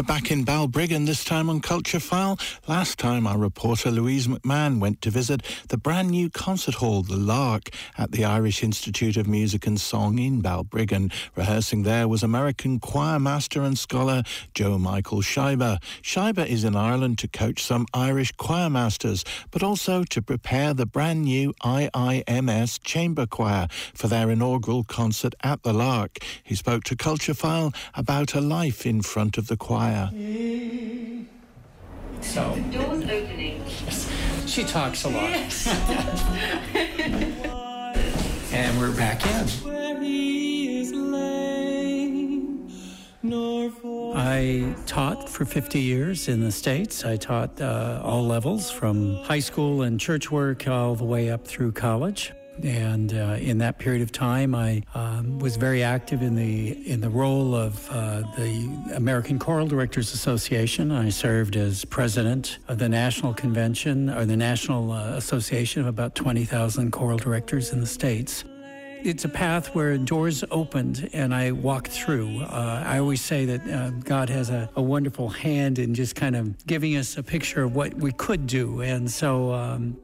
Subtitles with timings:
[0.00, 2.38] We're back in Balbriggan, this time on Culture File.
[2.66, 7.18] Last time, our reporter Louise McMahon went to visit the brand new concert hall, The
[7.18, 11.12] Lark, at the Irish Institute of Music and Song in Balbriggan.
[11.36, 14.22] Rehearsing there was American choir master and scholar
[14.54, 15.76] Joe Michael Scheiber.
[16.00, 20.86] Scheibe is in Ireland to coach some Irish choir masters, but also to prepare the
[20.86, 26.20] brand new IIMS Chamber Choir for their inaugural concert at The Lark.
[26.42, 30.10] He spoke to Culture File about a life in front of the choir fire.
[32.20, 33.64] So, doors opening.
[34.46, 35.30] She talks a lot.
[38.52, 39.48] and we're back in.
[44.12, 47.04] I taught for 50 years in the States.
[47.04, 51.46] I taught uh, all levels from high school and church work all the way up
[51.46, 52.32] through college.
[52.64, 57.00] And uh, in that period of time, I um, was very active in the in
[57.00, 60.92] the role of uh, the American Choral Directors Association.
[60.92, 66.14] I served as president of the national convention or the national uh, association of about
[66.14, 68.44] 20,000 choral directors in the states.
[69.02, 72.42] It's a path where doors opened and I walked through.
[72.42, 76.36] Uh, I always say that uh, God has a, a, wonderful hand in just kind
[76.36, 78.82] of giving us a picture of what we could do.
[78.82, 79.96] And so um,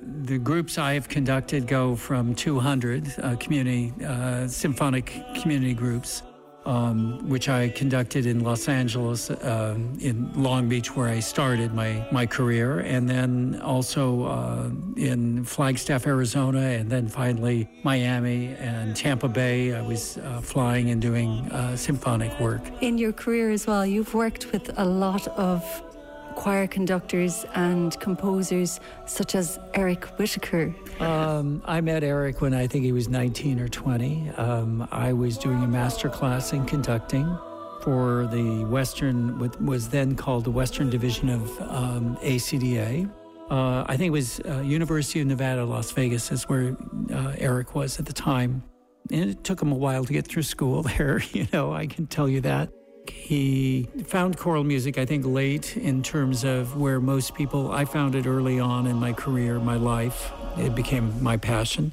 [0.00, 6.22] the groups I have conducted go from 200 uh, community, uh, symphonic community groups,
[6.66, 12.06] um, which I conducted in Los Angeles, uh, in Long Beach, where I started my,
[12.12, 19.28] my career, and then also uh, in Flagstaff, Arizona, and then finally Miami and Tampa
[19.28, 19.74] Bay.
[19.74, 22.62] I was uh, flying and doing uh, symphonic work.
[22.82, 25.64] In your career as well, you've worked with a lot of
[26.38, 30.72] choir conductors and composers such as Eric Whitacre?
[31.00, 34.30] Um, I met Eric when I think he was 19 or 20.
[34.36, 37.26] Um, I was doing a master class in conducting
[37.82, 43.10] for the Western, what was then called the Western Division of um, ACDA.
[43.50, 46.76] Uh, I think it was uh, University of Nevada, Las Vegas, is where
[47.12, 48.62] uh, Eric was at the time.
[49.10, 52.06] And it took him a while to get through school there, you know, I can
[52.06, 52.70] tell you that.
[53.10, 58.14] He found choral music, I think, late in terms of where most people, I found
[58.14, 60.32] it early on in my career, my life.
[60.56, 61.92] It became my passion.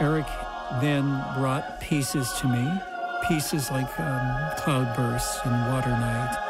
[0.00, 0.26] Eric
[0.80, 1.04] then
[1.36, 2.80] brought pieces to me,
[3.28, 6.49] pieces like um, Cloudburst and Water Night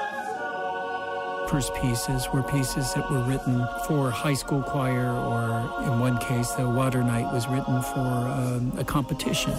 [1.50, 6.52] first pieces were pieces that were written for high school choir, or in one case,
[6.52, 9.52] the Water Night was written for um, a competition.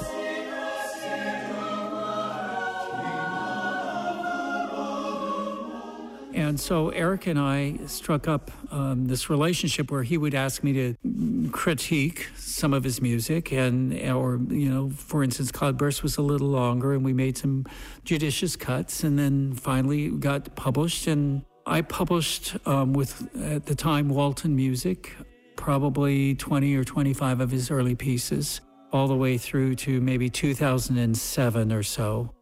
[6.33, 10.71] And so Eric and I struck up um, this relationship where he would ask me
[10.71, 16.21] to critique some of his music, and or you know, for instance, Cloudburst was a
[16.21, 17.65] little longer, and we made some
[18.05, 21.05] judicious cuts, and then finally got published.
[21.05, 25.15] And I published um, with, at the time, Walton Music,
[25.55, 28.61] probably 20 or 25 of his early pieces,
[28.91, 32.33] all the way through to maybe 2007 or so.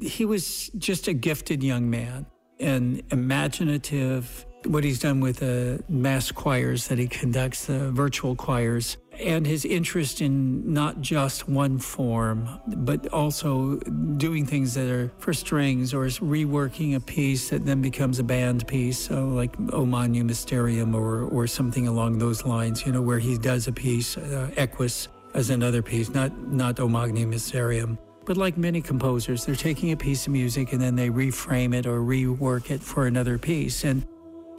[0.00, 2.26] He was just a gifted young man
[2.60, 4.46] and imaginative.
[4.66, 9.64] What he's done with the mass choirs that he conducts, the virtual choirs, and his
[9.64, 13.76] interest in not just one form, but also
[14.16, 18.66] doing things that are for strings or reworking a piece that then becomes a band
[18.66, 23.38] piece, so like O Mysterium or, or something along those lines, you know, where he
[23.38, 27.98] does a piece, uh, Equus as another piece, not, not O Magnum Mysterium.
[28.24, 31.86] But like many composers, they're taking a piece of music and then they reframe it
[31.86, 33.84] or rework it for another piece.
[33.84, 34.06] And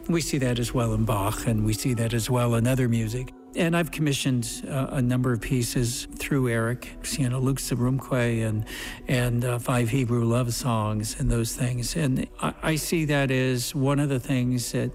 [0.10, 2.90] we see that as well in Bach, and we see that as well in other
[2.90, 3.32] music.
[3.56, 8.66] And I've commissioned uh, a number of pieces through Eric, you know, Lux Aurumque and
[9.08, 11.96] and uh, five Hebrew love songs and those things.
[11.96, 14.92] And I, I see that as one of the things that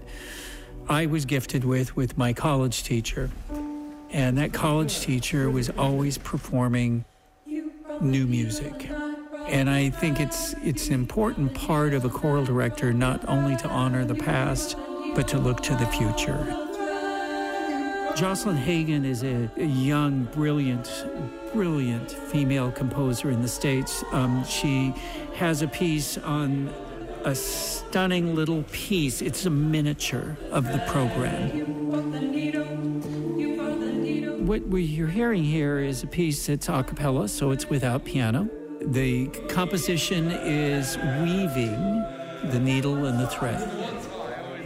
[0.87, 3.29] I was gifted with with my college teacher.
[4.11, 7.03] And that college teacher was always performing
[8.01, 8.89] new music.
[9.47, 13.67] And I think it's it's an important part of a choral director not only to
[13.67, 14.77] honor the past,
[15.15, 16.45] but to look to the future.
[18.15, 21.05] Jocelyn Hagen is a, a young, brilliant,
[21.53, 24.03] brilliant female composer in the States.
[24.11, 24.93] Um, she
[25.35, 26.69] has a piece on
[27.25, 29.21] a stunning little piece.
[29.21, 31.49] It's a miniature of the program.
[34.45, 38.49] What you're hearing here is a piece that's a cappella, so it's without piano.
[38.81, 42.05] The composition is weaving
[42.51, 43.94] the needle and the thread.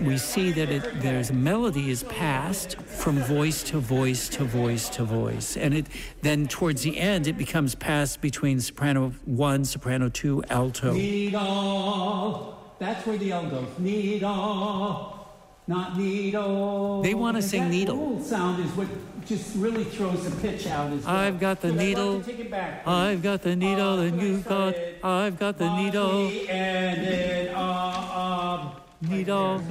[0.02, 5.04] We see that it, there's melody is passed from voice to voice to voice to
[5.04, 5.88] voice, and it
[6.22, 10.94] then towards the end it becomes passed between soprano one, soprano two, alto.
[10.94, 12.56] Needle.
[12.80, 13.68] That's where the L goes.
[13.78, 15.16] Needle.
[15.68, 17.02] Not needle.
[17.04, 18.20] They want to sing needle.
[18.24, 18.88] sound is what
[19.28, 20.92] just really throws the pitch out.
[20.92, 21.16] As well.
[21.16, 22.14] I've got the So needle.
[22.18, 22.88] like take it back.
[22.88, 24.74] I've got the needle, Uh, and you've got.
[25.04, 29.62] I've got the needle, And then, uh, uh, needle.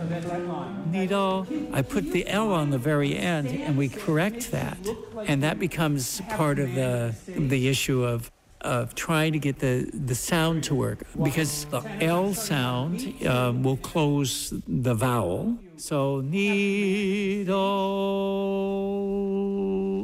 [0.91, 1.47] needle.
[1.73, 4.79] I put the L on the very end, and we correct that,
[5.27, 8.31] and that becomes part of the the issue of
[8.61, 13.77] of trying to get the the sound to work because the L sound um, will
[13.77, 15.59] close the vowel.
[15.77, 17.59] So needle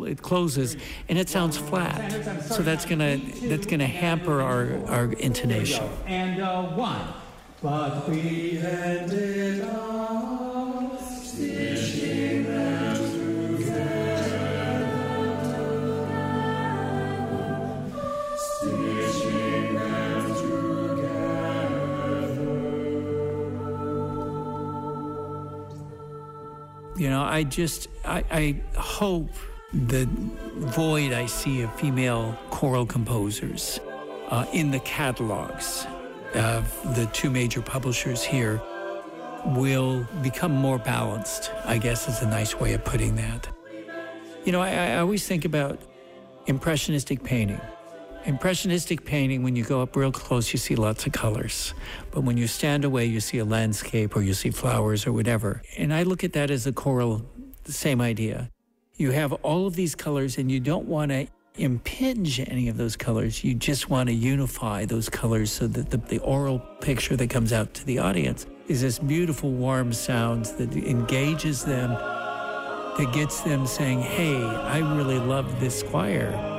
[0.07, 0.77] it closes
[1.09, 2.43] and it sounds flat.
[2.45, 5.89] So that's gonna that's gonna hamper our our intonation.
[6.07, 7.24] And uh, one.
[7.65, 9.95] But we ended up
[26.97, 29.31] You know, I just, I, I hope
[29.73, 30.07] the
[30.57, 33.81] void I see of female choral composers
[34.29, 35.87] uh, in the catalogs
[36.35, 38.61] of the two major publishers here
[39.47, 43.49] will become more balanced, I guess is a nice way of putting that.
[44.45, 45.81] You know, I, I always think about
[46.47, 47.61] impressionistic painting.
[48.25, 51.75] Impressionistic painting, when you go up real close, you see lots of colors.
[52.11, 55.63] But when you stand away, you see a landscape or you see flowers or whatever.
[55.77, 57.23] And I look at that as a choral,
[57.65, 58.51] the same idea.
[58.97, 61.27] You have all of these colors and you don't want to
[61.57, 63.45] impinge any of those colors.
[63.45, 67.53] You just want to unify those colors so that the, the oral picture that comes
[67.53, 73.67] out to the audience is this beautiful, warm sound that engages them, that gets them
[73.67, 76.54] saying, hey, I really love this choir.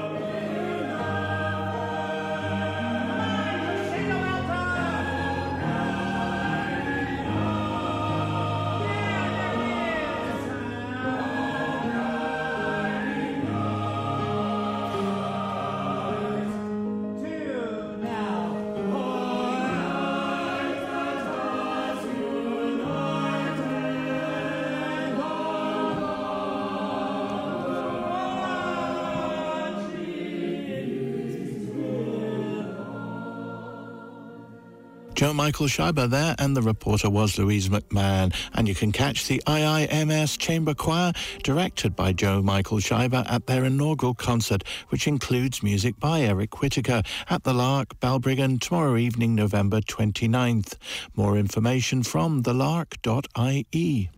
[35.16, 38.36] Jo-Michael Scheibe there, and the reporter was Louise McMahon.
[38.54, 44.14] And you can catch the IIMS Chamber Choir, directed by Jo-Michael Scheibe, at their inaugural
[44.14, 50.76] concert, which includes music by Eric Whitacre at the Lark, Balbriggan, tomorrow evening, November 29th.
[51.16, 54.10] More information from thelark.ie.